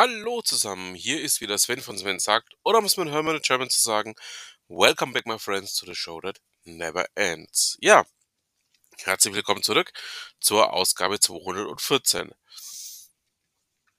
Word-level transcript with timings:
Hallo 0.00 0.42
zusammen, 0.42 0.94
hier 0.94 1.20
ist 1.20 1.40
wieder 1.40 1.58
Sven 1.58 1.80
von 1.80 1.98
Sven 1.98 2.20
sagt, 2.20 2.54
oder 2.62 2.80
muss 2.80 2.96
man 2.96 3.08
Hermann 3.08 3.34
in 3.34 3.42
German 3.42 3.68
zu 3.68 3.82
sagen, 3.82 4.14
Welcome 4.68 5.12
back 5.12 5.26
my 5.26 5.40
friends 5.40 5.74
to 5.74 5.86
the 5.86 5.94
show 5.96 6.20
that 6.20 6.40
never 6.62 7.04
ends. 7.16 7.76
Ja, 7.80 8.06
herzlich 8.98 9.34
willkommen 9.34 9.64
zurück 9.64 9.92
zur 10.38 10.72
Ausgabe 10.72 11.18
214. 11.18 12.30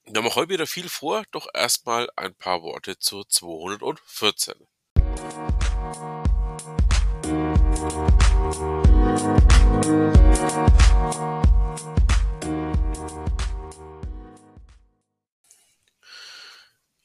Wir 0.06 0.14
haben 0.16 0.26
auch 0.26 0.36
heute 0.36 0.48
wieder 0.48 0.66
viel 0.66 0.88
vor, 0.88 1.24
doch 1.32 1.46
erstmal 1.52 2.08
ein 2.16 2.34
paar 2.34 2.62
Worte 2.62 2.98
zur 2.98 3.28
214. 3.28 4.54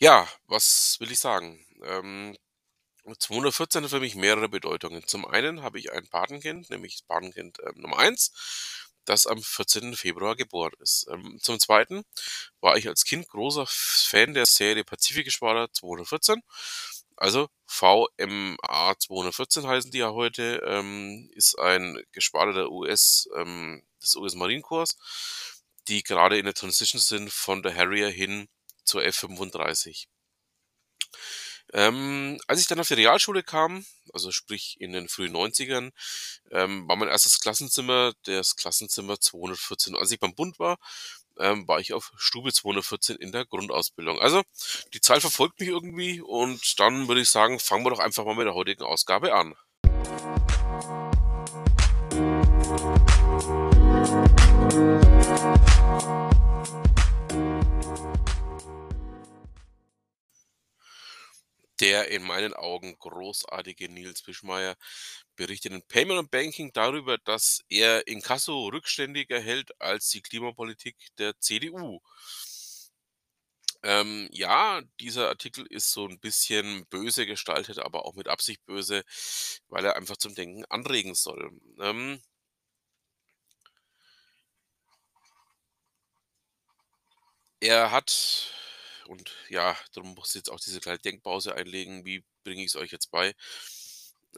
Ja, 0.06 0.28
was 0.46 0.98
will 1.00 1.12
ich 1.12 1.18
sagen? 1.18 1.66
Ähm, 1.82 2.38
214 3.18 3.84
hat 3.84 3.90
für 3.90 4.00
mich 4.00 4.14
mehrere 4.14 4.48
Bedeutungen. 4.48 5.08
Zum 5.08 5.26
einen 5.26 5.64
habe 5.64 5.80
ich 5.80 5.92
ein 5.94 6.08
Patenkind, 6.08 6.70
nämlich 6.70 7.08
Patenkind 7.08 7.58
ähm, 7.66 7.82
Nummer 7.82 7.98
1, 7.98 8.32
das 9.06 9.26
am 9.26 9.42
14. 9.42 9.96
Februar 9.96 10.36
geboren 10.36 10.74
ist. 10.80 11.08
Ähm, 11.10 11.40
zum 11.42 11.60
zweiten 11.60 12.04
war 12.62 12.78
ich 12.78 12.88
als 12.88 13.04
Kind 13.04 13.28
großer 13.30 13.66
Fan 13.68 14.36
der 14.36 14.46
Serie 14.46 14.84
Pazifikgeschwader 14.84 15.74
214. 15.74 16.44
Also 17.18 17.50
VMA 17.66 18.94
214 19.00 19.66
heißen 19.66 19.90
die 19.90 20.00
ja 20.00 20.12
heute, 20.12 20.62
ähm, 20.68 21.32
ist 21.34 21.58
ein 21.58 22.00
Geschwader 22.12 22.54
der 22.54 22.72
US, 22.72 23.28
ähm, 23.36 23.82
des 24.04 24.16
US 24.18 24.36
Marine 24.36 24.62
Corps, 24.62 24.96
die 25.88 26.04
gerade 26.04 26.38
in 26.38 26.46
der 26.46 26.54
Transition 26.54 27.02
sind 27.02 27.32
von 27.32 27.64
der 27.64 27.76
Harrier 27.76 28.10
hin 28.10 28.48
zur 28.86 29.02
F35. 29.02 30.08
Ähm, 31.74 32.40
als 32.48 32.62
ich 32.62 32.68
dann 32.68 32.80
auf 32.80 32.88
die 32.88 32.94
Realschule 32.94 33.44
kam, 33.44 33.86
also 34.14 34.32
sprich 34.32 34.78
in 34.80 34.94
den 34.94 35.10
frühen 35.10 35.36
90ern, 35.36 35.92
ähm, 36.52 36.88
war 36.88 36.96
mein 36.96 37.10
erstes 37.10 37.40
Klassenzimmer 37.40 38.14
das 38.24 38.56
Klassenzimmer 38.56 39.20
214. 39.20 39.96
Als 39.96 40.12
ich 40.12 40.20
beim 40.20 40.36
Bund 40.36 40.60
war, 40.60 40.78
ähm, 41.38 41.68
war 41.68 41.80
ich 41.80 41.94
auf 41.94 42.14
Stube 42.18 42.54
214 42.54 43.18
in 43.18 43.32
der 43.32 43.46
Grundausbildung. 43.46 44.20
Also 44.22 44.44
die 44.94 45.02
Zahl 45.02 45.22
verfolgt 45.22 45.60
mich 45.60 45.70
irgendwie 45.70 46.22
und 46.22 46.80
dann 46.80 47.08
würde 47.08 47.22
ich 47.22 47.30
sagen, 47.30 47.60
fangen 47.60 47.86
wir 47.86 47.90
doch 47.90 48.00
einfach 48.00 48.26
mal 48.26 48.36
mit 48.36 48.46
der 48.46 48.54
heutigen 48.54 48.84
Ausgabe 48.84 49.34
an. 49.34 49.56
Der 61.82 62.10
in 62.10 62.24
meinen 62.24 62.54
Augen 62.54 62.98
großartige 63.00 63.90
Nils 63.90 64.26
Wischmeier 64.28 64.76
berichtet 65.36 65.74
in 65.74 65.84
Payment 65.88 66.20
and 66.20 66.32
Banking 66.32 66.72
darüber, 66.74 67.18
dass 67.18 67.62
er 67.70 68.08
Inkasso 68.08 68.68
rückständiger 68.68 69.40
hält 69.40 69.72
als 69.82 70.10
die 70.10 70.22
Klimapolitik 70.22 70.96
der 71.18 71.38
CDU. 71.40 72.00
Ähm, 73.84 74.28
ja, 74.32 74.82
dieser 75.00 75.28
Artikel 75.30 75.66
ist 75.68 75.92
so 75.92 76.08
ein 76.08 76.20
bisschen 76.20 76.86
böse 76.88 77.26
gestaltet, 77.28 77.78
aber 77.80 78.06
auch 78.06 78.16
mit 78.16 78.28
Absicht 78.28 78.66
böse, 78.66 79.04
weil 79.70 79.86
er 79.86 79.96
einfach 79.96 80.18
zum 80.18 80.34
Denken 80.36 80.66
anregen 80.66 81.14
soll. 81.16 81.52
Ähm, 81.80 82.22
er 87.60 87.92
hat 87.92 88.52
und 89.08 89.32
ja, 89.50 89.78
darum 89.94 90.14
muss 90.16 90.30
ich 90.30 90.36
jetzt 90.36 90.50
auch 90.50 90.60
diese 90.60 90.80
kleine 90.80 91.00
Denkpause 91.00 91.56
einlegen. 91.56 92.06
Wie 92.06 92.24
bringe 92.44 92.62
ich 92.62 92.68
es 92.68 92.76
euch 92.76 92.92
jetzt 92.92 93.12
bei? 93.12 93.36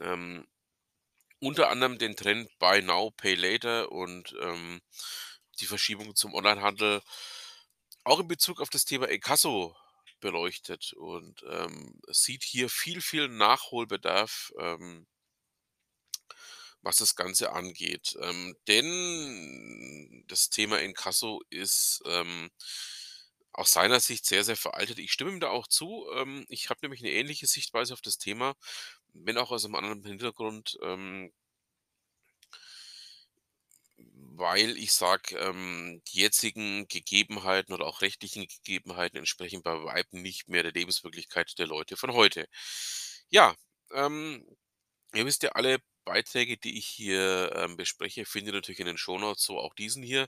Ähm, 0.00 0.46
unter 1.40 1.70
anderem 1.70 1.98
den 1.98 2.16
Trend 2.16 2.50
Buy 2.58 2.82
Now, 2.82 3.10
Pay 3.12 3.34
Later 3.34 3.92
und 3.92 4.34
ähm, 4.40 4.80
die 5.60 5.66
Verschiebung 5.66 6.14
zum 6.16 6.34
Onlinehandel 6.34 7.02
auch 8.04 8.20
in 8.20 8.28
Bezug 8.28 8.60
auf 8.60 8.70
das 8.70 8.84
Thema 8.84 9.08
Ecasso 9.08 9.76
beleuchtet 10.20 10.92
und 10.94 11.44
ähm, 11.48 12.00
sieht 12.08 12.42
hier 12.42 12.68
viel, 12.68 13.00
viel 13.00 13.28
Nachholbedarf, 13.28 14.52
ähm, 14.58 15.06
was 16.82 16.96
das 16.96 17.16
Ganze 17.16 17.52
angeht. 17.52 18.16
Ähm, 18.20 18.56
denn 18.66 20.24
das 20.28 20.50
Thema 20.50 20.80
Inkasso 20.80 21.42
ist 21.50 22.02
ähm, 22.06 22.50
aus 23.58 23.72
seiner 23.72 24.00
Sicht 24.00 24.26
sehr, 24.26 24.44
sehr 24.44 24.56
veraltet. 24.56 24.98
Ich 24.98 25.12
stimme 25.12 25.32
ihm 25.32 25.40
da 25.40 25.48
auch 25.50 25.66
zu. 25.68 26.06
Ähm, 26.14 26.44
ich 26.48 26.70
habe 26.70 26.80
nämlich 26.82 27.02
eine 27.02 27.12
ähnliche 27.12 27.46
Sichtweise 27.46 27.94
auf 27.94 28.00
das 28.02 28.18
Thema, 28.18 28.54
wenn 29.14 29.38
auch 29.38 29.50
aus 29.50 29.64
einem 29.64 29.74
anderen 29.76 30.04
Hintergrund, 30.04 30.78
ähm, 30.82 31.32
weil 33.96 34.76
ich 34.78 34.92
sage, 34.92 35.36
ähm, 35.38 36.02
die 36.08 36.20
jetzigen 36.20 36.86
Gegebenheiten 36.88 37.72
oder 37.74 37.86
auch 37.86 38.00
rechtlichen 38.02 38.46
Gegebenheiten 38.46 39.18
entsprechen 39.18 39.62
bei 39.62 39.82
Weitem 39.84 40.22
nicht 40.22 40.48
mehr 40.48 40.62
der 40.62 40.72
Lebenswirklichkeit 40.72 41.58
der 41.58 41.66
Leute 41.66 41.96
von 41.96 42.12
heute. 42.12 42.46
Ja, 43.30 43.54
ähm, 43.92 44.46
ihr 45.14 45.26
wisst 45.26 45.42
ja 45.42 45.50
alle, 45.52 45.78
Beiträge, 46.04 46.56
die 46.58 46.78
ich 46.78 46.86
hier 46.86 47.52
ähm, 47.56 47.76
bespreche, 47.76 48.24
findet 48.24 48.54
ihr 48.54 48.58
natürlich 48.58 48.80
in 48.80 48.86
den 48.86 48.98
Shownotes, 48.98 49.44
so 49.44 49.58
auch 49.58 49.74
diesen 49.74 50.02
hier. 50.02 50.26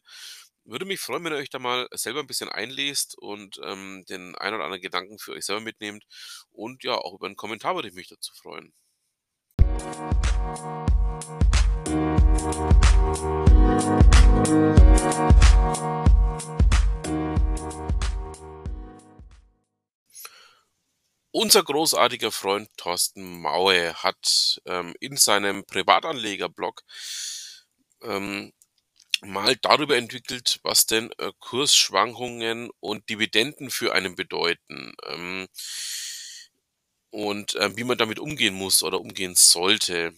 Würde 0.64 0.84
mich 0.84 1.00
freuen, 1.00 1.24
wenn 1.24 1.32
ihr 1.32 1.38
euch 1.38 1.48
da 1.50 1.58
mal 1.58 1.88
selber 1.92 2.20
ein 2.20 2.26
bisschen 2.26 2.50
einlest 2.50 3.16
und 3.18 3.58
ähm, 3.64 4.04
den 4.08 4.36
ein 4.36 4.54
oder 4.54 4.64
anderen 4.64 4.82
Gedanken 4.82 5.18
für 5.18 5.32
euch 5.32 5.46
selber 5.46 5.62
mitnehmt. 5.62 6.04
Und 6.50 6.84
ja, 6.84 6.96
auch 6.96 7.14
über 7.14 7.26
einen 7.26 7.36
Kommentar 7.36 7.74
würde 7.74 7.88
ich 7.88 7.94
mich 7.94 8.08
dazu 8.08 8.34
freuen. 8.34 8.72
Unser 21.32 21.62
großartiger 21.62 22.32
Freund 22.32 22.68
Thorsten 22.76 23.40
Maue 23.40 23.94
hat 23.94 24.60
ähm, 24.66 24.94
in 25.00 25.16
seinem 25.16 25.64
Privatanlegerblog 25.64 26.82
ähm, 28.02 28.52
mal 29.22 29.56
darüber 29.56 29.96
entwickelt, 29.96 30.60
was 30.62 30.86
denn 30.86 31.10
äh, 31.18 31.32
Kursschwankungen 31.38 32.70
und 32.80 33.08
Dividenden 33.08 33.70
für 33.70 33.94
einen 33.94 34.14
bedeuten 34.16 34.94
ähm, 35.06 35.46
und 37.10 37.54
äh, 37.56 37.76
wie 37.76 37.84
man 37.84 37.98
damit 37.98 38.18
umgehen 38.18 38.54
muss 38.54 38.82
oder 38.82 39.00
umgehen 39.00 39.34
sollte. 39.36 40.12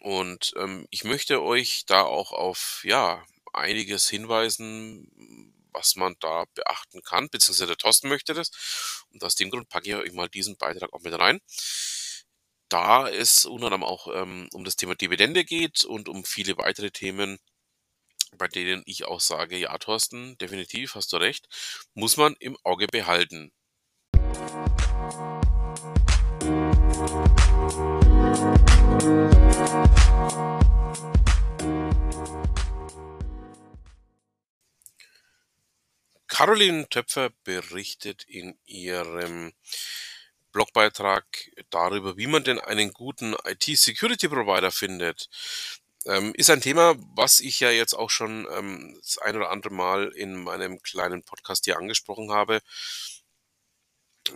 Und 0.00 0.52
ähm, 0.56 0.86
ich 0.90 1.04
möchte 1.04 1.42
euch 1.42 1.84
da 1.86 2.02
auch 2.02 2.32
auf 2.32 2.82
ja 2.84 3.24
einiges 3.52 4.08
hinweisen, 4.08 5.52
was 5.72 5.96
man 5.96 6.16
da 6.20 6.44
beachten 6.54 7.02
kann, 7.02 7.28
beziehungsweise 7.30 7.66
der 7.68 7.76
Thorsten 7.76 8.08
möchte 8.08 8.34
das. 8.34 8.50
Und 9.10 9.22
aus 9.24 9.34
dem 9.34 9.50
Grund 9.50 9.68
packe 9.68 9.88
ich 9.90 9.94
euch 9.96 10.12
mal 10.12 10.28
diesen 10.28 10.56
Beitrag 10.56 10.92
auch 10.92 11.00
mit 11.00 11.18
rein. 11.18 11.40
Da 12.68 13.08
es 13.08 13.44
unter 13.44 13.66
anderem 13.66 13.84
auch 13.84 14.08
ähm, 14.14 14.48
um 14.52 14.64
das 14.64 14.76
Thema 14.76 14.94
Dividende 14.94 15.44
geht 15.44 15.84
und 15.84 16.08
um 16.08 16.24
viele 16.24 16.56
weitere 16.56 16.90
Themen, 16.90 17.38
bei 18.38 18.48
denen 18.48 18.82
ich 18.86 19.04
auch 19.04 19.20
sage, 19.20 19.56
ja, 19.56 19.76
Thorsten, 19.78 20.36
definitiv, 20.38 20.94
hast 20.94 21.12
du 21.12 21.16
recht, 21.18 21.48
muss 21.94 22.16
man 22.16 22.34
im 22.40 22.56
Auge 22.64 22.86
behalten. 22.86 23.52
Caroline 36.28 36.88
Töpfer 36.88 37.30
berichtet 37.44 38.24
in 38.24 38.58
ihrem 38.64 39.52
Blogbeitrag 40.50 41.24
darüber, 41.70 42.16
wie 42.16 42.26
man 42.26 42.44
denn 42.44 42.58
einen 42.58 42.92
guten 42.92 43.34
IT-Security-Provider 43.44 44.70
findet. 44.70 45.28
Ähm, 46.06 46.32
ist 46.34 46.50
ein 46.50 46.60
Thema, 46.60 46.94
was 47.14 47.40
ich 47.40 47.60
ja 47.60 47.70
jetzt 47.70 47.94
auch 47.94 48.10
schon 48.10 48.46
ähm, 48.52 48.98
das 49.02 49.18
ein 49.18 49.36
oder 49.36 49.50
andere 49.50 49.72
Mal 49.72 50.08
in 50.14 50.42
meinem 50.42 50.80
kleinen 50.82 51.22
Podcast 51.22 51.64
hier 51.64 51.78
angesprochen 51.78 52.32
habe, 52.32 52.60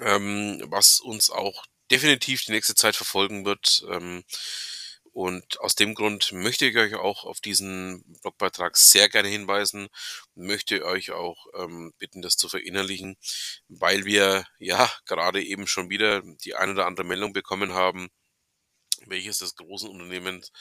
ähm, 0.01 0.63
was 0.67 1.01
uns 1.01 1.31
auch 1.31 1.65
definitiv 1.91 2.45
die 2.45 2.53
nächste 2.53 2.75
Zeit 2.75 2.97
verfolgen 2.97 3.45
wird. 3.45 3.85
Ähm, 3.91 4.25
und 5.13 5.61
aus 5.61 5.75
dem 5.75 5.95
Grund 5.95 6.33
möchte 6.33 6.67
ich 6.67 6.77
euch 6.77 6.95
auch 6.95 7.25
auf 7.25 7.41
diesen 7.41 8.05
Blogbeitrag 8.21 8.77
sehr 8.77 9.09
gerne 9.09 9.29
hinweisen, 9.29 9.89
möchte 10.35 10.85
euch 10.85 11.11
auch 11.13 11.47
ähm, 11.55 11.95
bitten, 11.99 12.21
das 12.21 12.37
zu 12.37 12.51
verinnerlichen, 12.51 13.17
weil 13.69 14.05
wir 14.05 14.45
ja 14.59 14.91
gerade 15.07 15.43
eben 15.43 15.67
schon 15.67 15.89
wieder 15.89 16.21
die 16.45 16.55
ein 16.55 16.71
oder 16.71 16.87
andere 16.87 17.07
Meldung 17.07 17.33
bekommen 17.33 17.73
haben, 17.73 18.11
welches 19.07 19.39
des 19.39 19.57
großen 19.57 19.89
Unternehmens 19.89 20.53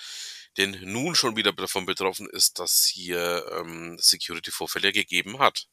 denn 0.58 0.78
nun 0.84 1.16
schon 1.16 1.36
wieder 1.36 1.54
davon 1.54 1.86
betroffen 1.86 2.30
ist, 2.30 2.60
dass 2.60 2.86
hier 2.86 3.46
ähm, 3.60 3.98
Security-Vorfälle 4.00 4.92
gegeben 4.92 5.40
hat. 5.40 5.68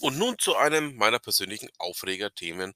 Und 0.00 0.18
nun 0.18 0.38
zu 0.38 0.54
einem 0.56 0.96
meiner 0.96 1.18
persönlichen 1.18 1.70
Aufregerthemen 1.78 2.74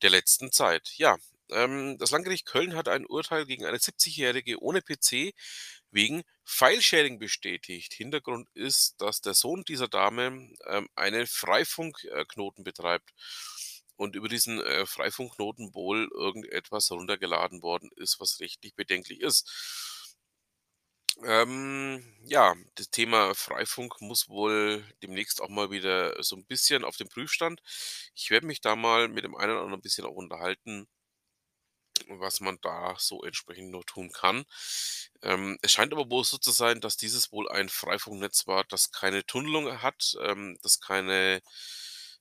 der 0.00 0.10
letzten 0.10 0.52
Zeit. 0.52 0.92
Ja, 0.96 1.18
ähm, 1.50 1.98
das 1.98 2.10
Landgericht 2.10 2.46
Köln 2.46 2.74
hat 2.74 2.88
ein 2.88 3.06
Urteil 3.06 3.46
gegen 3.46 3.66
eine 3.66 3.78
70-Jährige 3.78 4.60
ohne 4.62 4.80
PC 4.80 5.34
wegen 5.92 6.22
File-Sharing 6.44 7.18
bestätigt. 7.18 7.94
Hintergrund 7.94 8.48
ist, 8.54 9.00
dass 9.00 9.20
der 9.20 9.34
Sohn 9.34 9.62
dieser 9.64 9.88
Dame 9.88 10.50
ähm, 10.66 10.88
einen 10.96 11.26
Freifunkknoten 11.26 12.64
betreibt 12.64 13.12
und 13.96 14.16
über 14.16 14.28
diesen 14.28 14.60
äh, 14.60 14.86
Freifunkknoten 14.86 15.74
wohl 15.74 16.08
irgendetwas 16.12 16.90
heruntergeladen 16.90 17.62
worden 17.62 17.90
ist, 17.96 18.18
was 18.20 18.40
rechtlich 18.40 18.74
bedenklich 18.74 19.20
ist. 19.20 20.12
Ähm, 21.24 22.02
ja, 22.24 22.54
das 22.74 22.90
Thema 22.90 23.34
Freifunk 23.34 24.00
muss 24.00 24.28
wohl 24.28 24.84
demnächst 25.02 25.42
auch 25.42 25.48
mal 25.50 25.70
wieder 25.70 26.20
so 26.22 26.36
ein 26.36 26.46
bisschen 26.46 26.84
auf 26.84 26.96
den 26.96 27.08
Prüfstand. 27.08 27.60
Ich 28.14 28.30
werde 28.30 28.46
mich 28.46 28.60
da 28.60 28.76
mal 28.76 29.08
mit 29.08 29.24
dem 29.24 29.36
einen 29.36 29.52
oder 29.52 29.60
anderen 29.60 29.78
ein 29.80 29.82
bisschen 29.82 30.06
auch 30.06 30.14
unterhalten, 30.14 30.88
was 32.08 32.40
man 32.40 32.58
da 32.62 32.96
so 32.98 33.22
entsprechend 33.22 33.70
noch 33.70 33.84
tun 33.84 34.10
kann. 34.12 34.44
Ähm, 35.22 35.58
es 35.62 35.72
scheint 35.72 35.92
aber 35.92 36.10
wohl 36.10 36.24
so 36.24 36.38
zu 36.38 36.50
sein, 36.50 36.80
dass 36.80 36.96
dieses 36.96 37.32
wohl 37.32 37.48
ein 37.50 37.68
Freifunknetz 37.68 38.46
war, 38.46 38.64
das 38.64 38.92
keine 38.92 39.24
Tunnelung 39.24 39.82
hat, 39.82 40.16
ähm, 40.22 40.58
das 40.62 40.80
keine 40.80 41.42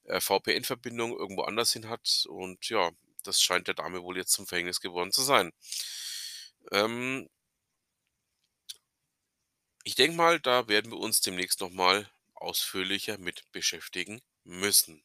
äh, 0.06 0.19
VPN-Verbindung 0.19 1.18
irgendwo 1.18 1.44
anders 1.44 1.73
hin 1.73 1.89
hat. 1.89 2.25
Und 2.27 2.69
ja, 2.69 2.91
das 3.23 3.41
scheint 3.41 3.68
der 3.68 3.75
Dame 3.75 4.03
wohl 4.03 4.18
jetzt 4.18 4.33
zum 4.33 4.47
Verhängnis 4.47 4.79
geworden 4.81 5.12
zu 5.12 5.21
sein. 5.21 5.51
Ähm, 6.71 7.29
ich 9.83 9.95
denke 9.95 10.15
mal, 10.15 10.39
da 10.39 10.68
werden 10.68 10.91
wir 10.91 11.00
uns 11.00 11.21
demnächst 11.21 11.59
noch 11.62 11.71
mal 11.71 12.09
ausführlicher 12.35 13.18
mit 13.18 13.51
beschäftigen 13.51 14.21
müssen. 14.44 15.03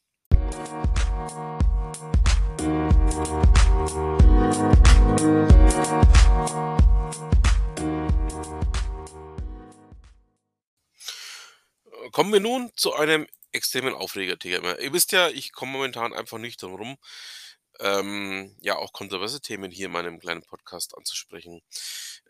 Kommen 12.13 12.33
wir 12.33 12.41
nun 12.41 12.71
zu 12.77 12.95
einem 12.95 13.27
extremen 13.53 13.95
Aufregerthema. 13.95 14.77
Ihr 14.77 14.93
wisst 14.93 15.13
ja, 15.13 15.29
ich 15.29 15.53
komme 15.53 15.73
momentan 15.73 16.15
einfach 16.15 16.39
nicht 16.39 16.63
drum 16.63 16.75
rum, 16.75 16.97
ähm, 17.81 18.57
ja, 18.61 18.77
auch 18.77 18.93
kontroverse 18.93 19.41
Themen 19.41 19.71
hier 19.71 19.87
in 19.87 19.93
meinem 19.93 20.19
kleinen 20.19 20.43
Podcast 20.43 20.97
anzusprechen. 20.97 21.63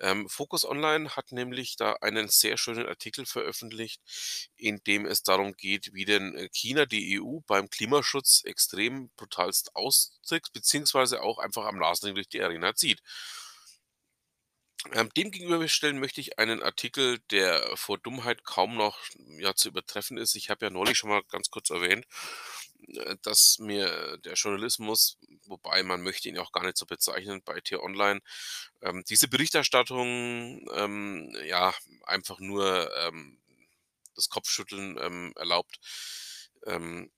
Ähm, 0.00 0.28
Focus 0.28 0.64
Online 0.64 1.16
hat 1.16 1.32
nämlich 1.32 1.76
da 1.76 1.94
einen 1.94 2.28
sehr 2.28 2.58
schönen 2.58 2.86
Artikel 2.86 3.26
veröffentlicht, 3.26 4.00
in 4.56 4.82
dem 4.84 5.06
es 5.06 5.22
darum 5.22 5.54
geht, 5.54 5.94
wie 5.94 6.04
denn 6.04 6.36
äh, 6.36 6.48
China 6.52 6.86
die 6.86 7.20
EU 7.20 7.40
beim 7.46 7.70
Klimaschutz 7.70 8.42
extrem 8.44 9.10
brutalst 9.16 9.74
austrickst, 9.74 10.52
beziehungsweise 10.52 11.22
auch 11.22 11.38
einfach 11.38 11.64
am 11.64 11.78
Nasenring 11.78 12.14
durch 12.14 12.28
die 12.28 12.42
Arena 12.42 12.74
zieht. 12.74 13.02
Ähm, 14.92 15.10
dem 15.16 15.30
gegenüberstellen 15.30 15.98
möchte 15.98 16.20
ich 16.20 16.38
einen 16.38 16.62
Artikel, 16.62 17.18
der 17.30 17.76
vor 17.76 17.98
Dummheit 17.98 18.44
kaum 18.44 18.76
noch 18.76 18.98
ja, 19.38 19.54
zu 19.54 19.68
übertreffen 19.68 20.16
ist. 20.18 20.36
Ich 20.36 20.50
habe 20.50 20.66
ja 20.66 20.70
neulich 20.70 20.96
schon 20.96 21.10
mal 21.10 21.22
ganz 21.28 21.50
kurz 21.50 21.70
erwähnt, 21.70 22.04
äh, 22.04 22.65
dass 23.22 23.58
mir 23.58 24.18
der 24.18 24.34
Journalismus, 24.34 25.18
wobei 25.44 25.82
man 25.82 26.02
möchte 26.02 26.28
ihn 26.28 26.38
auch 26.38 26.52
gar 26.52 26.64
nicht 26.64 26.76
so 26.76 26.86
bezeichnen 26.86 27.42
bei 27.44 27.60
T-Online, 27.60 28.20
ähm, 28.82 29.04
diese 29.08 29.28
Berichterstattung 29.28 30.66
ähm, 30.74 31.36
ja 31.44 31.74
einfach 32.04 32.38
nur 32.38 32.90
ähm, 33.04 33.38
das 34.14 34.28
Kopfschütteln 34.28 34.98
ähm, 35.00 35.32
erlaubt. 35.36 35.78
Ähm, 36.66 37.10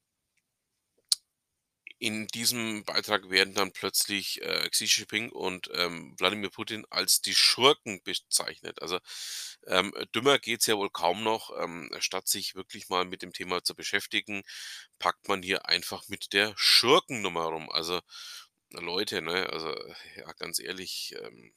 in 1.98 2.28
diesem 2.28 2.84
Beitrag 2.84 3.28
werden 3.28 3.54
dann 3.54 3.72
plötzlich 3.72 4.40
äh, 4.42 4.68
Xi 4.70 4.84
Jinping 4.84 5.30
und 5.30 5.68
ähm, 5.74 6.14
Wladimir 6.18 6.50
Putin 6.50 6.86
als 6.90 7.20
die 7.22 7.34
Schurken 7.34 8.02
bezeichnet. 8.04 8.80
Also 8.82 9.00
ähm, 9.66 9.92
dümmer 10.14 10.38
geht's 10.38 10.66
ja 10.66 10.76
wohl 10.76 10.90
kaum 10.90 11.24
noch. 11.24 11.50
Ähm, 11.58 11.90
statt 11.98 12.28
sich 12.28 12.54
wirklich 12.54 12.88
mal 12.88 13.04
mit 13.04 13.22
dem 13.22 13.32
Thema 13.32 13.64
zu 13.64 13.74
beschäftigen, 13.74 14.42
packt 14.98 15.28
man 15.28 15.42
hier 15.42 15.66
einfach 15.66 16.08
mit 16.08 16.32
der 16.32 16.54
Schurkennummer 16.56 17.46
rum. 17.46 17.68
Also 17.70 18.00
Leute, 18.70 19.22
ne, 19.22 19.48
also 19.50 19.74
ja, 20.16 20.32
ganz 20.34 20.60
ehrlich, 20.60 21.14
ähm, 21.20 21.52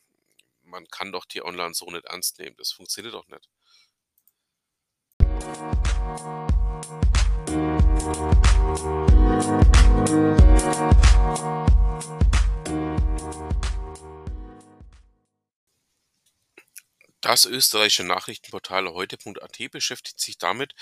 man 0.64 0.88
kann 0.88 1.12
doch 1.12 1.26
die 1.26 1.44
Online 1.44 1.74
so 1.74 1.90
nicht 1.92 2.06
ernst 2.06 2.40
nehmen. 2.40 2.56
Das 2.58 2.72
funktioniert 2.72 3.14
doch 3.14 3.28
nicht. 3.28 3.50
Das 17.22 17.46
österreichische 17.46 18.04
Nachrichtenportal 18.04 18.94
heute.at 18.94 19.72
beschäftigt 19.72 20.20
sich 20.20 20.38
damit, 20.38 20.74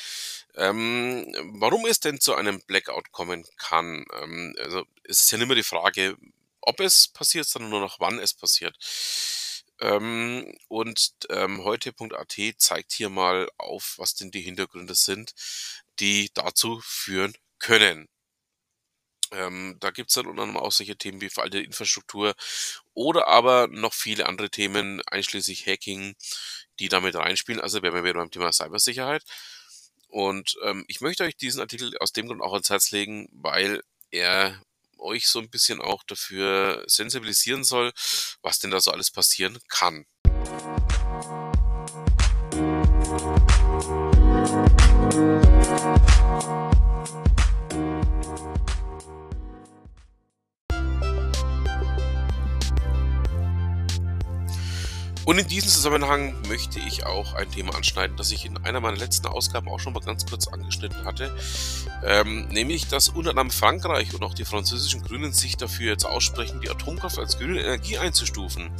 ähm, 0.55 1.31
warum 1.59 1.85
es 1.85 1.99
denn 1.99 2.19
zu 2.19 2.33
einem 2.33 2.61
Blackout 2.61 3.11
kommen 3.11 3.45
kann. 3.57 4.05
Ähm, 4.19 4.55
also 4.57 4.85
es 5.03 5.19
ist 5.19 5.31
ja 5.31 5.37
nicht 5.37 5.47
mehr 5.47 5.55
die 5.55 5.63
Frage, 5.63 6.17
ob 6.61 6.79
es 6.79 7.09
passiert, 7.09 7.45
sondern 7.45 7.69
nur 7.71 7.81
noch 7.81 7.99
wann 7.99 8.19
es 8.19 8.33
passiert. 8.33 8.77
Ähm, 9.81 10.57
und 10.69 11.11
ähm, 11.29 11.63
heute.at 11.63 12.35
zeigt 12.57 12.93
hier 12.93 13.09
mal 13.09 13.49
auf, 13.57 13.95
was 13.97 14.15
denn 14.15 14.31
die 14.31 14.41
Hintergründe 14.41 14.95
sind, 14.95 15.33
die 15.99 16.29
dazu 16.33 16.81
führen 16.83 17.33
können. 17.59 18.07
Ähm, 19.31 19.77
da 19.79 19.91
gibt 19.91 20.09
es 20.09 20.15
dann 20.15 20.25
unter 20.25 20.41
anderem 20.41 20.63
auch 20.63 20.71
solche 20.71 20.97
Themen 20.97 21.21
wie 21.21 21.29
veraltete 21.29 21.63
Infrastruktur 21.63 22.33
oder 22.93 23.27
aber 23.27 23.67
noch 23.67 23.93
viele 23.93 24.25
andere 24.25 24.49
Themen, 24.49 25.01
einschließlich 25.07 25.67
Hacking, 25.67 26.15
die 26.79 26.89
damit 26.89 27.15
reinspielen. 27.15 27.61
Also 27.61 27.83
wir 27.83 27.93
wieder 27.93 28.13
beim 28.13 28.31
Thema 28.31 28.51
Cybersicherheit. 28.51 29.23
Und 30.07 30.57
ähm, 30.63 30.83
ich 30.87 31.01
möchte 31.01 31.23
euch 31.23 31.37
diesen 31.37 31.61
Artikel 31.61 31.95
aus 31.99 32.11
dem 32.11 32.27
Grund 32.27 32.41
auch 32.41 32.53
ans 32.53 32.71
Herz 32.71 32.89
legen, 32.89 33.29
weil 33.31 33.83
er 34.09 34.59
euch 34.97 35.27
so 35.27 35.39
ein 35.39 35.49
bisschen 35.49 35.81
auch 35.81 36.03
dafür 36.03 36.83
sensibilisieren 36.87 37.63
soll, 37.63 37.91
was 38.41 38.59
denn 38.59 38.71
da 38.71 38.81
so 38.81 38.91
alles 38.91 39.11
passieren 39.11 39.59
kann. 39.69 40.05
Und 55.29 55.37
in 55.37 55.47
diesem 55.47 55.69
Zusammenhang 55.69 56.33
möchte 56.47 56.79
ich 56.79 57.05
auch 57.05 57.35
ein 57.35 57.51
Thema 57.51 57.75
anschneiden, 57.75 58.17
das 58.17 58.31
ich 58.31 58.45
in 58.45 58.57
einer 58.65 58.79
meiner 58.79 58.97
letzten 58.97 59.27
Ausgaben 59.27 59.69
auch 59.69 59.79
schon 59.79 59.93
mal 59.93 59.99
ganz 59.99 60.25
kurz 60.25 60.47
angeschnitten 60.47 61.05
hatte. 61.05 61.31
Ähm, 62.03 62.47
nämlich, 62.47 62.87
dass 62.87 63.09
unter 63.09 63.29
anderem 63.29 63.51
Frankreich 63.51 64.11
und 64.15 64.23
auch 64.23 64.33
die 64.33 64.43
französischen 64.43 65.03
Grünen 65.03 65.31
sich 65.31 65.55
dafür 65.55 65.91
jetzt 65.91 66.03
aussprechen, 66.03 66.61
die 66.61 66.69
Atomkraft 66.71 67.19
als 67.19 67.37
grüne 67.37 67.61
Energie 67.61 67.99
einzustufen. 67.99 68.71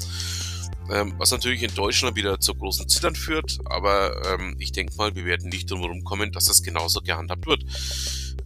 Ähm, 0.89 1.13
was 1.20 1.29
natürlich 1.29 1.62
in 1.62 1.75
Deutschland 1.75 2.15
wieder 2.15 2.39
zu 2.39 2.56
großen 2.56 2.89
Zittern 2.89 3.13
führt, 3.13 3.60
aber 3.65 4.20
ähm, 4.34 4.56
ich 4.58 4.72
denke 4.72 4.96
mal, 4.98 5.13
wir 5.13 5.25
werden 5.25 5.50
nicht 5.50 5.70
drum 5.70 5.82
herum 5.82 6.03
kommen, 6.03 6.32
dass 6.32 6.46
das 6.46 6.63
genauso 6.63 7.01
gehandhabt 7.01 7.46
wird. 7.46 7.63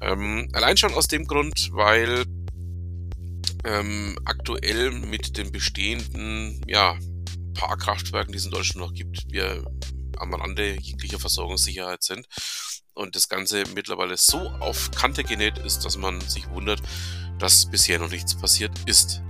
Ähm, 0.02 0.50
allein 0.52 0.76
schon 0.76 0.94
aus 0.94 1.08
dem 1.08 1.26
Grund, 1.26 1.70
weil 1.72 2.26
ähm, 3.64 4.20
aktuell 4.26 4.92
mit 4.92 5.38
den 5.38 5.54
bestehenden, 5.54 6.60
ja, 6.68 6.98
paar 7.54 7.78
Kraftwerken, 7.78 8.32
die 8.32 8.38
es 8.38 8.46
in 8.46 8.52
Deutschland 8.52 8.88
noch 8.88 8.94
gibt, 8.94 9.32
wir 9.32 9.66
am 10.18 10.34
Rande 10.34 10.78
jeglicher 10.80 11.20
Versorgungssicherheit 11.20 12.04
sind. 12.04 12.28
Und 12.94 13.16
das 13.16 13.28
Ganze 13.28 13.64
mittlerweile 13.74 14.18
so 14.18 14.40
auf 14.60 14.92
Kante 14.92 15.24
genäht 15.24 15.58
ist, 15.58 15.84
dass 15.84 15.98
man 15.98 16.22
sich 16.22 16.50
wundert, 16.50 16.82
dass 17.40 17.70
bisher 17.70 18.00
noch 18.00 18.12
nichts 18.12 18.36
passiert 18.36 18.72
ist. 18.86 19.22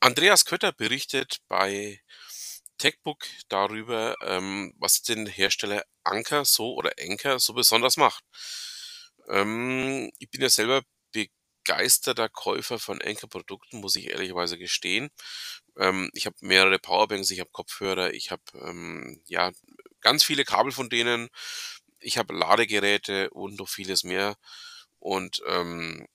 Andreas 0.00 0.44
Kötter 0.44 0.72
berichtet 0.72 1.38
bei 1.48 2.00
TechBook 2.78 3.26
darüber, 3.48 4.16
ähm, 4.22 4.74
was 4.78 5.02
den 5.02 5.26
Hersteller 5.26 5.84
Anker 6.04 6.44
so 6.44 6.74
oder 6.74 6.92
Anker 7.00 7.38
so 7.40 7.54
besonders 7.54 7.96
macht. 7.96 8.24
Ähm, 9.28 10.10
ich 10.18 10.30
bin 10.30 10.40
ja 10.42 10.48
selber 10.48 10.82
begeisterter 11.12 12.28
Käufer 12.28 12.78
von 12.78 13.00
Anker-Produkten, 13.02 13.80
muss 13.80 13.96
ich 13.96 14.08
ehrlicherweise 14.10 14.58
gestehen. 14.58 15.10
Ähm, 15.78 16.10
ich 16.14 16.26
habe 16.26 16.36
mehrere 16.40 16.78
Powerbanks, 16.78 17.30
ich 17.30 17.40
habe 17.40 17.50
Kopfhörer, 17.52 18.12
ich 18.14 18.30
habe, 18.30 18.42
ähm, 18.62 19.22
ja, 19.26 19.52
ganz 20.00 20.24
viele 20.24 20.44
Kabel 20.44 20.72
von 20.72 20.88
denen. 20.90 21.28
Ich 22.00 22.18
habe 22.18 22.34
Ladegeräte 22.34 23.30
und 23.30 23.58
noch 23.58 23.68
vieles 23.68 24.04
mehr. 24.04 24.36
Und, 25.00 25.42
ähm 25.48 26.06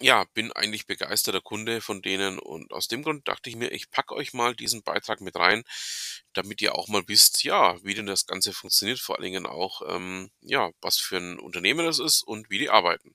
ja, 0.00 0.24
bin 0.34 0.52
eigentlich 0.52 0.86
begeisterter 0.86 1.40
Kunde 1.40 1.80
von 1.80 2.02
denen 2.02 2.38
und 2.38 2.72
aus 2.72 2.88
dem 2.88 3.02
Grund 3.02 3.28
dachte 3.28 3.50
ich 3.50 3.56
mir, 3.56 3.70
ich 3.72 3.90
packe 3.90 4.14
euch 4.14 4.32
mal 4.32 4.54
diesen 4.54 4.82
Beitrag 4.82 5.20
mit 5.20 5.36
rein, 5.36 5.64
damit 6.32 6.62
ihr 6.62 6.74
auch 6.74 6.88
mal 6.88 7.02
wisst, 7.06 7.44
ja, 7.44 7.76
wie 7.84 7.94
denn 7.94 8.06
das 8.06 8.26
Ganze 8.26 8.52
funktioniert, 8.52 9.00
vor 9.00 9.16
allen 9.16 9.24
Dingen 9.24 9.46
auch, 9.46 9.82
ähm, 9.88 10.30
ja, 10.40 10.70
was 10.80 10.98
für 10.98 11.18
ein 11.18 11.38
Unternehmen 11.38 11.84
das 11.84 11.98
ist 11.98 12.22
und 12.22 12.48
wie 12.50 12.58
die 12.58 12.70
arbeiten. 12.70 13.14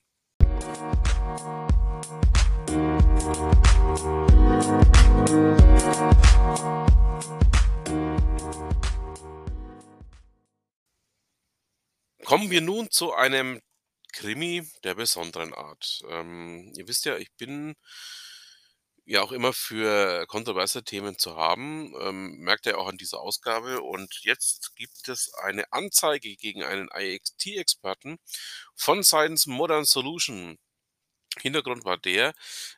Kommen 12.23 12.51
wir 12.51 12.61
nun 12.61 12.91
zu 12.91 13.13
einem 13.13 13.61
Krimi 14.17 14.67
der 14.83 14.95
besonderen 14.95 15.53
Art. 15.53 16.01
Ähm, 16.09 16.73
ihr 16.75 16.87
wisst 16.87 17.05
ja, 17.05 17.17
ich 17.17 17.31
bin 17.37 17.75
ja 19.05 19.21
auch 19.21 19.31
immer 19.31 19.53
für 19.53 20.25
kontroverse 20.27 20.83
Themen 20.83 21.17
zu 21.17 21.35
haben, 21.37 21.93
ähm, 22.01 22.37
merkt 22.39 22.65
ihr 22.65 22.77
auch 22.79 22.87
an 22.87 22.97
dieser 22.97 23.19
Ausgabe. 23.21 23.81
Und 23.81 24.19
jetzt 24.23 24.75
gibt 24.75 25.07
es 25.07 25.33
eine 25.35 25.71
Anzeige 25.71 26.35
gegen 26.35 26.63
einen 26.63 26.89
IXT-Experten 26.93 28.17
von 28.75 29.03
seitens 29.03 29.45
Modern 29.45 29.85
Solution. 29.85 30.57
Hintergrund 31.41 31.85
war 31.85 31.97
der, 31.97 32.33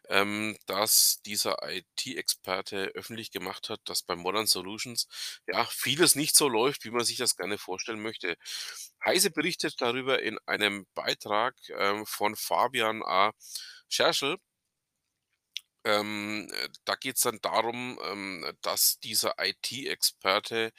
ähm, 0.10 0.58
dass 0.66 1.22
dieser 1.26 1.58
IT-Experte 1.64 2.92
öffentlich 2.96 3.32
gemacht 3.32 3.70
hat, 3.70 3.82
dass 3.86 4.04
bei 4.04 4.16
Modern 4.16 4.48
Solutions 4.48 5.08
ja 5.48 5.66
vieles 5.66 6.16
nicht 6.16 6.36
so 6.36 6.48
läuft, 6.48 6.86
wie 6.86 6.92
man 6.92 7.06
sich 7.06 7.18
das 7.18 7.36
gerne 7.38 7.58
vorstellen 7.58 8.02
möchte. 8.02 8.38
Heise 9.06 9.32
berichtet 9.32 9.76
darüber 9.82 10.22
in 10.22 10.38
einem 10.46 10.86
Beitrag 10.96 11.56
ähm, 11.70 12.06
von 12.06 12.36
Fabian 12.36 13.04
A. 13.04 13.32
Scherschel. 13.88 14.38
Ähm, 15.86 16.48
äh, 16.52 16.70
da 16.86 16.96
geht 16.96 17.16
es 17.16 17.22
dann 17.24 17.40
darum, 17.42 18.00
ähm, 18.04 18.46
dass 18.62 19.00
dieser 19.00 19.36
IT-Experte 19.40 20.72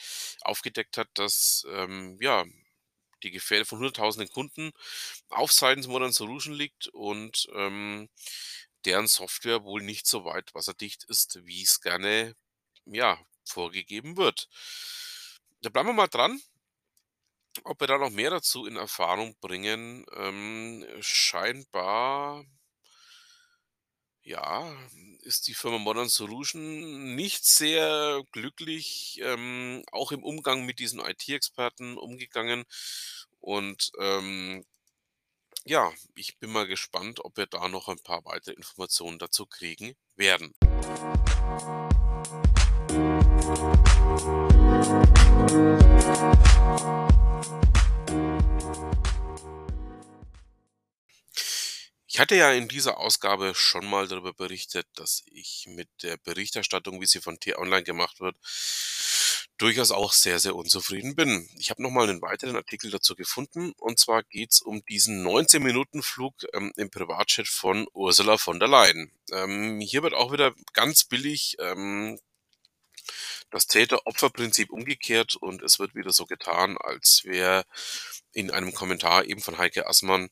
aufgedeckt 0.42 0.98
hat, 0.98 1.08
dass 1.14 1.64
ähm, 1.70 2.18
ja 2.20 2.44
die 3.22 3.30
Gefährde 3.30 3.64
von 3.64 3.78
hunderttausenden 3.78 4.30
Kunden 4.30 4.72
auf 5.28 5.52
seitens 5.52 5.86
Modern 5.86 6.12
Solution 6.12 6.54
liegt 6.54 6.88
und 6.88 7.48
ähm, 7.54 8.08
deren 8.84 9.06
Software 9.06 9.64
wohl 9.64 9.82
nicht 9.82 10.06
so 10.06 10.24
weit 10.24 10.54
wasserdicht 10.54 11.04
ist, 11.04 11.38
wie 11.44 11.62
es 11.62 11.80
gerne 11.80 12.34
ja, 12.86 13.18
vorgegeben 13.44 14.16
wird. 14.16 14.48
Da 15.62 15.70
bleiben 15.70 15.88
wir 15.90 15.94
mal 15.94 16.08
dran. 16.08 16.40
Ob 17.64 17.80
wir 17.80 17.88
da 17.88 17.98
noch 17.98 18.10
mehr 18.10 18.30
dazu 18.30 18.64
in 18.64 18.76
Erfahrung 18.76 19.36
bringen, 19.40 20.06
ähm, 20.14 20.86
scheinbar 21.00 22.44
ja, 24.22 24.70
ist 25.22 25.48
die 25.48 25.54
Firma 25.54 25.78
Modern 25.78 26.08
Solution 26.08 27.14
nicht 27.14 27.44
sehr 27.44 28.22
glücklich, 28.32 29.20
ähm, 29.22 29.84
auch 29.92 30.12
im 30.12 30.22
Umgang 30.22 30.64
mit 30.66 30.78
diesen 30.78 31.00
IT-Experten 31.00 31.96
umgegangen. 31.96 32.64
Und 33.40 33.92
ähm, 33.98 34.64
ja, 35.64 35.92
ich 36.14 36.38
bin 36.38 36.50
mal 36.50 36.66
gespannt, 36.66 37.24
ob 37.24 37.36
wir 37.36 37.46
da 37.46 37.68
noch 37.68 37.88
ein 37.88 38.02
paar 38.02 38.24
weitere 38.24 38.54
Informationen 38.54 39.18
dazu 39.18 39.46
kriegen 39.46 39.94
werden. 40.16 40.54
Ich 52.12 52.18
hatte 52.18 52.34
ja 52.34 52.50
in 52.50 52.66
dieser 52.66 52.98
Ausgabe 52.98 53.54
schon 53.54 53.86
mal 53.86 54.08
darüber 54.08 54.32
berichtet, 54.34 54.84
dass 54.96 55.22
ich 55.30 55.66
mit 55.68 55.88
der 56.02 56.16
Berichterstattung, 56.16 57.00
wie 57.00 57.06
sie 57.06 57.20
von 57.20 57.38
T-Online 57.38 57.84
gemacht 57.84 58.18
wird, 58.18 58.34
durchaus 59.58 59.92
auch 59.92 60.12
sehr, 60.12 60.40
sehr 60.40 60.56
unzufrieden 60.56 61.14
bin. 61.14 61.48
Ich 61.56 61.70
habe 61.70 61.82
noch 61.84 61.90
mal 61.90 62.06
'nen 62.08 62.20
weiteren 62.20 62.56
Artikel 62.56 62.90
dazu 62.90 63.14
gefunden, 63.14 63.72
und 63.76 64.00
zwar 64.00 64.24
geht's 64.24 64.60
um 64.60 64.82
diesen 64.88 65.22
19-Minuten-Flug, 65.22 66.34
ähm, 66.52 66.72
im 66.76 66.90
Privatjet 66.90 67.46
von 67.46 67.86
Ursula 67.92 68.38
von 68.38 68.58
der 68.58 68.68
Leyen. 68.68 69.12
Ähm, 69.32 69.78
hier 69.80 70.02
wird 70.02 70.14
auch 70.14 70.32
wieder 70.32 70.52
ganz 70.72 71.04
billig, 71.04 71.56
ähm 71.60 72.18
das 73.50 73.66
Täter-Opfer-Prinzip 73.66 74.70
umgekehrt 74.70 75.36
und 75.36 75.62
es 75.62 75.78
wird 75.78 75.94
wieder 75.94 76.12
so 76.12 76.26
getan, 76.26 76.76
als 76.78 77.22
wäre 77.24 77.64
in 78.32 78.50
einem 78.50 78.72
Kommentar 78.72 79.24
eben 79.24 79.40
von 79.40 79.58
Heike 79.58 79.86
Assmann 79.88 80.30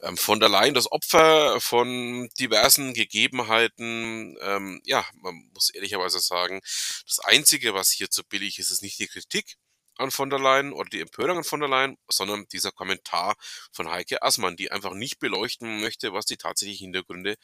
ähm, 0.00 0.16
von 0.16 0.40
der 0.40 0.48
Leyen 0.48 0.74
das 0.74 0.90
Opfer 0.90 1.60
von 1.60 2.28
diversen 2.38 2.94
Gegebenheiten. 2.94 4.36
Ähm, 4.40 4.80
ja, 4.84 5.04
man 5.14 5.50
muss 5.52 5.70
ehrlicherweise 5.70 6.20
sagen, 6.20 6.60
das 7.06 7.20
Einzige, 7.20 7.74
was 7.74 7.90
hier 7.90 8.10
zu 8.10 8.24
billig 8.24 8.58
ist, 8.58 8.70
ist 8.70 8.82
nicht 8.82 8.98
die 8.98 9.08
Kritik 9.08 9.56
an 9.96 10.10
von 10.10 10.30
der 10.30 10.38
Leyen 10.38 10.72
oder 10.72 10.88
die 10.88 11.00
Empörung 11.00 11.38
an 11.38 11.44
von 11.44 11.60
der 11.60 11.68
Leyen, 11.68 11.96
sondern 12.08 12.46
dieser 12.48 12.72
Kommentar 12.72 13.36
von 13.72 13.90
Heike 13.90 14.22
Assmann, 14.22 14.56
die 14.56 14.72
einfach 14.72 14.94
nicht 14.94 15.18
beleuchten 15.18 15.80
möchte, 15.80 16.12
was 16.12 16.26
die 16.26 16.36
tatsächlichen 16.36 16.86
Hintergründe 16.86 17.36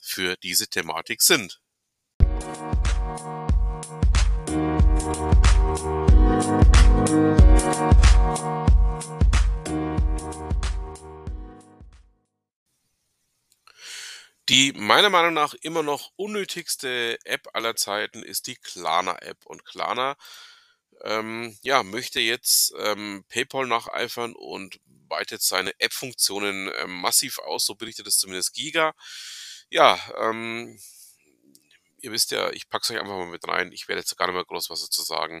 für 0.00 0.36
diese 0.36 0.68
Thematik 0.68 1.22
sind. 1.22 1.60
Die 14.58 14.72
meiner 14.72 15.08
Meinung 15.08 15.34
nach 15.34 15.54
immer 15.54 15.84
noch 15.84 16.10
unnötigste 16.16 17.16
App 17.24 17.46
aller 17.52 17.76
Zeiten 17.76 18.24
ist 18.24 18.48
die 18.48 18.56
Klarna-App. 18.56 19.46
Und 19.46 19.64
Klarna, 19.64 20.16
ähm, 21.04 21.56
ja, 21.62 21.84
möchte 21.84 22.18
jetzt 22.18 22.74
ähm, 22.80 23.24
PayPal 23.28 23.68
nacheifern 23.68 24.34
und 24.34 24.80
weitet 25.06 25.42
seine 25.42 25.70
App-Funktionen 25.78 26.72
ähm, 26.80 27.00
massiv 27.00 27.38
aus, 27.38 27.66
so 27.66 27.76
berichtet 27.76 28.08
es 28.08 28.18
zumindest 28.18 28.52
Giga. 28.52 28.94
Ja, 29.70 29.96
ähm, 30.18 30.76
ihr 31.98 32.10
wisst 32.10 32.32
ja, 32.32 32.50
ich 32.50 32.68
packe 32.68 32.82
es 32.82 32.90
euch 32.90 32.98
einfach 32.98 33.16
mal 33.16 33.26
mit 33.26 33.46
rein. 33.46 33.70
Ich 33.70 33.86
werde 33.86 34.00
jetzt 34.00 34.16
gar 34.16 34.26
nicht 34.26 34.34
mehr 34.34 34.44
groß 34.44 34.70
was 34.70 34.80
dazu 34.80 35.02
sagen. 35.02 35.40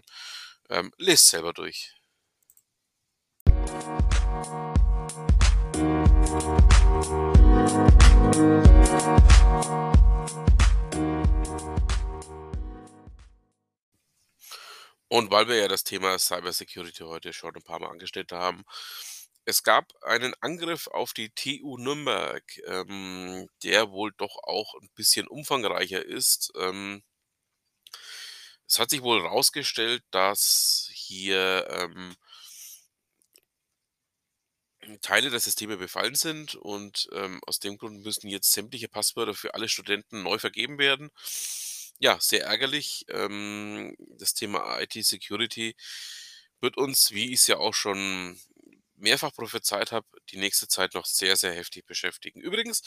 Ähm, 0.70 0.92
lest 0.96 1.26
selber 1.26 1.52
durch. 1.52 1.92
Und 15.10 15.30
weil 15.30 15.48
wir 15.48 15.56
ja 15.56 15.68
das 15.68 15.84
Thema 15.84 16.18
Cybersecurity 16.18 17.02
heute 17.04 17.32
schon 17.32 17.56
ein 17.56 17.62
paar 17.62 17.80
Mal 17.80 17.90
angestellt 17.90 18.30
haben, 18.32 18.64
es 19.44 19.62
gab 19.62 19.92
einen 20.02 20.34
Angriff 20.42 20.86
auf 20.88 21.14
die 21.14 21.30
TU 21.30 21.78
Nürnberg, 21.78 22.44
ähm, 22.66 23.48
der 23.62 23.90
wohl 23.90 24.12
doch 24.18 24.36
auch 24.42 24.74
ein 24.74 24.90
bisschen 24.94 25.26
umfangreicher 25.26 26.04
ist. 26.04 26.52
Ähm 26.56 27.02
es 28.66 28.78
hat 28.78 28.90
sich 28.90 29.00
wohl 29.00 29.26
rausgestellt, 29.26 30.04
dass 30.10 30.90
hier, 30.92 31.66
ähm 31.70 32.14
Teile 35.00 35.30
der 35.30 35.40
Systeme 35.40 35.76
befallen 35.76 36.14
sind 36.14 36.54
und, 36.56 37.08
ähm, 37.12 37.40
aus 37.46 37.58
dem 37.60 37.78
Grund 37.78 38.02
müssen 38.04 38.28
jetzt 38.28 38.52
sämtliche 38.52 38.88
Passwörter 38.88 39.34
für 39.34 39.54
alle 39.54 39.68
Studenten 39.68 40.22
neu 40.22 40.38
vergeben 40.38 40.78
werden. 40.78 41.10
Ja, 42.00 42.18
sehr 42.20 42.44
ärgerlich. 42.44 43.04
Ähm, 43.08 43.96
das 44.18 44.34
Thema 44.34 44.80
IT-Security 44.80 45.74
wird 46.60 46.76
uns, 46.76 47.10
wie 47.12 47.32
ich's 47.32 47.46
ja 47.46 47.58
auch 47.58 47.74
schon 47.74 48.38
mehrfach 48.96 49.32
prophezeit 49.34 49.92
habe, 49.92 50.06
die 50.30 50.38
nächste 50.38 50.68
Zeit 50.68 50.94
noch 50.94 51.06
sehr, 51.06 51.36
sehr 51.36 51.52
heftig 51.54 51.86
beschäftigen. 51.86 52.40
Übrigens 52.40 52.82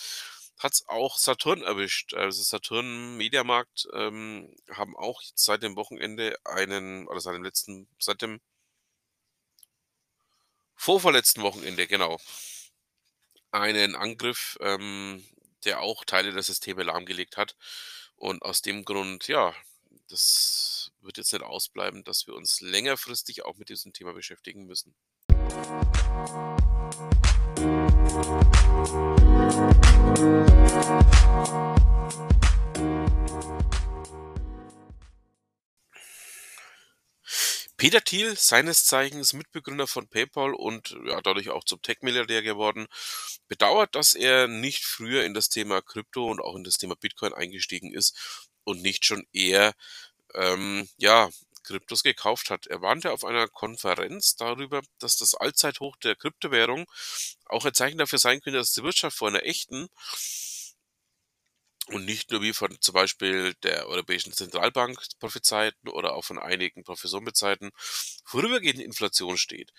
hat's 0.59 0.83
auch 0.87 1.17
Saturn 1.17 1.61
erwischt. 1.63 2.13
Also, 2.13 2.43
Saturn, 2.43 3.17
Mediamarkt, 3.17 3.87
ähm, 3.93 4.53
haben 4.71 4.95
auch 4.97 5.21
seit 5.35 5.63
dem 5.63 5.75
Wochenende 5.75 6.35
einen 6.45 7.07
oder 7.07 7.19
seit 7.21 7.35
dem 7.35 7.43
letzten 7.43 7.87
seit 7.99 8.21
dem 8.21 8.39
vorvorletzten 10.81 11.43
Wochenende, 11.43 11.85
genau, 11.85 12.19
einen 13.51 13.95
Angriff, 13.95 14.57
ähm, 14.61 15.23
der 15.63 15.81
auch 15.81 16.03
Teile 16.05 16.31
der 16.31 16.41
Systeme 16.41 16.81
lahmgelegt 16.81 17.37
hat. 17.37 17.55
Und 18.15 18.41
aus 18.41 18.63
dem 18.63 18.83
Grund, 18.83 19.27
ja, 19.27 19.53
das 20.09 20.91
wird 21.01 21.17
jetzt 21.17 21.33
nicht 21.33 21.43
ausbleiben, 21.43 22.03
dass 22.03 22.25
wir 22.25 22.33
uns 22.33 22.61
längerfristig 22.61 23.45
auch 23.45 23.57
mit 23.57 23.69
diesem 23.69 23.93
Thema 23.93 24.13
beschäftigen 24.13 24.65
müssen. 24.65 24.95
Peter 37.81 38.03
Thiel, 38.03 38.37
seines 38.37 38.85
Zeichens 38.85 39.33
Mitbegründer 39.33 39.87
von 39.87 40.07
PayPal 40.07 40.53
und 40.53 40.95
ja, 41.03 41.19
dadurch 41.19 41.49
auch 41.49 41.63
zum 41.63 41.81
Tech-Milliardär 41.81 42.43
geworden, 42.43 42.85
bedauert, 43.47 43.95
dass 43.95 44.13
er 44.13 44.47
nicht 44.47 44.85
früher 44.85 45.25
in 45.25 45.33
das 45.33 45.49
Thema 45.49 45.81
Krypto 45.81 46.29
und 46.29 46.41
auch 46.41 46.55
in 46.55 46.63
das 46.63 46.77
Thema 46.77 46.95
Bitcoin 46.95 47.33
eingestiegen 47.33 47.91
ist 47.91 48.47
und 48.65 48.83
nicht 48.83 49.03
schon 49.03 49.25
eher, 49.33 49.73
ähm, 50.35 50.87
ja, 50.97 51.31
Kryptos 51.63 52.03
gekauft 52.03 52.51
hat. 52.51 52.67
Er 52.67 52.83
warnte 52.83 53.11
auf 53.13 53.25
einer 53.25 53.47
Konferenz 53.47 54.35
darüber, 54.35 54.83
dass 54.99 55.17
das 55.17 55.33
Allzeithoch 55.33 55.95
der 55.97 56.15
Kryptowährung 56.15 56.85
auch 57.45 57.65
ein 57.65 57.73
Zeichen 57.73 57.97
dafür 57.97 58.19
sein 58.19 58.41
könnte, 58.41 58.59
dass 58.59 58.73
die 58.73 58.83
Wirtschaft 58.83 59.17
vor 59.17 59.29
einer 59.29 59.43
echten 59.43 59.89
und 61.87 62.05
nicht 62.05 62.31
nur 62.31 62.41
wie 62.41 62.53
von 62.53 62.79
zum 62.79 62.93
Beispiel 62.93 63.53
der 63.63 63.87
Europäischen 63.87 64.33
Zentralbank 64.33 64.99
prophezeiten 65.19 65.89
oder 65.89 66.13
auch 66.13 66.23
von 66.23 66.39
einigen 66.39 66.83
Professoren 66.83 67.25
bezeiten, 67.25 67.71
vorübergehende 68.23 68.83
Inflation 68.83 69.37
steht. 69.37 69.71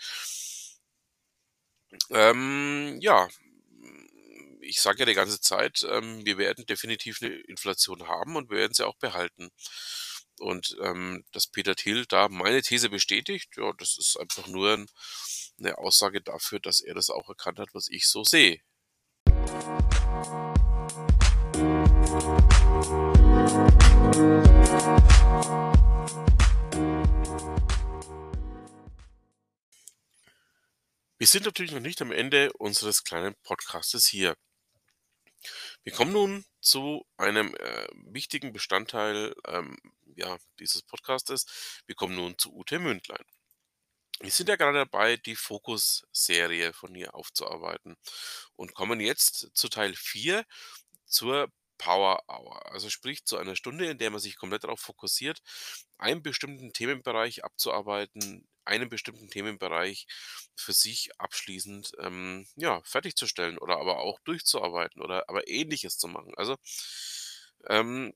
Ähm, 2.10 2.98
ja, 3.00 3.28
ich 4.62 4.80
sage 4.80 5.00
ja 5.00 5.06
die 5.06 5.14
ganze 5.14 5.40
Zeit, 5.40 5.86
ähm, 5.88 6.24
wir 6.24 6.38
werden 6.38 6.64
definitiv 6.66 7.20
eine 7.20 7.34
Inflation 7.34 8.08
haben 8.08 8.36
und 8.36 8.50
wir 8.50 8.58
werden 8.58 8.74
sie 8.74 8.86
auch 8.86 8.96
behalten. 8.96 9.50
Und 10.38 10.76
ähm, 10.82 11.24
dass 11.32 11.46
Peter 11.46 11.76
Thiel 11.76 12.06
da 12.06 12.28
meine 12.28 12.62
These 12.62 12.88
bestätigt, 12.88 13.56
ja, 13.56 13.72
das 13.78 13.98
ist 13.98 14.16
einfach 14.18 14.46
nur 14.46 14.72
ein, 14.74 14.86
eine 15.58 15.78
Aussage 15.78 16.20
dafür, 16.20 16.58
dass 16.58 16.80
er 16.80 16.94
das 16.94 17.10
auch 17.10 17.28
erkannt 17.28 17.58
hat, 17.58 17.68
was 17.74 17.88
ich 17.88 18.08
so 18.08 18.24
sehe. 18.24 18.60
Wir 31.18 31.28
sind 31.28 31.44
natürlich 31.44 31.70
noch 31.70 31.78
nicht 31.78 32.02
am 32.02 32.10
Ende 32.10 32.52
unseres 32.54 33.04
kleinen 33.04 33.36
Podcastes 33.44 34.06
hier. 34.06 34.36
Wir 35.84 35.92
kommen 35.92 36.12
nun 36.12 36.44
zu 36.60 37.06
einem 37.16 37.54
äh, 37.54 37.86
wichtigen 38.06 38.52
Bestandteil 38.52 39.32
ähm, 39.46 39.76
ja, 40.16 40.36
dieses 40.58 40.82
Podcastes. 40.82 41.46
Wir 41.86 41.94
kommen 41.94 42.16
nun 42.16 42.36
zu 42.36 42.52
Ute 42.52 42.80
Mündlein. 42.80 43.24
Wir 44.18 44.32
sind 44.32 44.48
ja 44.48 44.56
gerade 44.56 44.78
dabei, 44.78 45.16
die 45.16 45.36
Fokus-Serie 45.36 46.72
von 46.72 46.92
ihr 46.96 47.14
aufzuarbeiten 47.14 47.96
und 48.56 48.74
kommen 48.74 48.98
jetzt 48.98 49.50
zu 49.54 49.68
Teil 49.68 49.94
4 49.94 50.44
zur 51.06 51.52
Power 51.82 52.22
Hour. 52.28 52.64
Also 52.72 52.90
sprich 52.90 53.24
zu 53.24 53.36
einer 53.38 53.56
Stunde, 53.56 53.86
in 53.90 53.98
der 53.98 54.10
man 54.10 54.20
sich 54.20 54.36
komplett 54.36 54.62
darauf 54.62 54.78
fokussiert, 54.80 55.42
einen 55.98 56.22
bestimmten 56.22 56.72
Themenbereich 56.72 57.44
abzuarbeiten, 57.44 58.46
einen 58.64 58.88
bestimmten 58.88 59.28
Themenbereich 59.28 60.06
für 60.54 60.72
sich 60.72 61.10
abschließend 61.18 61.92
ähm, 61.98 62.46
ja, 62.54 62.80
fertigzustellen 62.84 63.58
oder 63.58 63.78
aber 63.78 63.98
auch 63.98 64.20
durchzuarbeiten 64.20 65.02
oder 65.02 65.28
aber 65.28 65.48
ähnliches 65.48 65.98
zu 65.98 66.06
machen. 66.06 66.32
Also 66.36 66.56
ähm, 67.68 68.12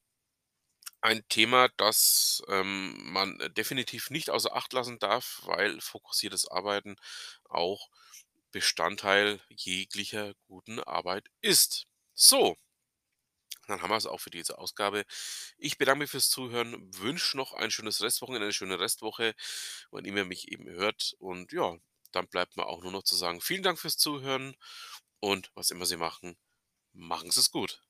ein 1.00 1.26
Thema, 1.28 1.68
das 1.76 2.42
ähm, 2.48 2.96
man 3.12 3.38
definitiv 3.56 4.10
nicht 4.10 4.30
außer 4.30 4.54
Acht 4.54 4.72
lassen 4.72 4.98
darf, 4.98 5.42
weil 5.44 5.80
fokussiertes 5.80 6.48
Arbeiten 6.48 6.96
auch 7.44 7.88
Bestandteil 8.52 9.40
jeglicher 9.50 10.34
guten 10.48 10.80
Arbeit 10.80 11.28
ist. 11.42 11.86
So, 12.14 12.56
dann 13.66 13.82
haben 13.82 13.90
wir 13.90 13.96
es 13.96 14.06
auch 14.06 14.20
für 14.20 14.30
diese 14.30 14.58
Ausgabe. 14.58 15.04
Ich 15.58 15.78
bedanke 15.78 16.00
mich 16.00 16.10
fürs 16.10 16.30
Zuhören, 16.30 16.76
wünsche 16.98 17.36
noch 17.36 17.52
ein 17.54 17.70
schönes 17.70 18.02
Restwochenende, 18.02 18.46
eine 18.46 18.52
schöne 18.52 18.78
Restwoche, 18.80 19.34
wann 19.90 20.04
immer 20.04 20.24
mich 20.24 20.50
eben 20.52 20.68
hört. 20.68 21.14
Und 21.18 21.52
ja, 21.52 21.76
dann 22.12 22.28
bleibt 22.28 22.56
mir 22.56 22.66
auch 22.66 22.82
nur 22.82 22.92
noch 22.92 23.02
zu 23.04 23.16
sagen, 23.16 23.40
vielen 23.40 23.62
Dank 23.62 23.78
fürs 23.78 23.96
Zuhören 23.98 24.56
und 25.20 25.50
was 25.54 25.70
immer 25.70 25.86
Sie 25.86 25.96
machen, 25.98 26.36
machen 26.94 27.30
Sie 27.32 27.40
es 27.40 27.50
gut. 27.52 27.85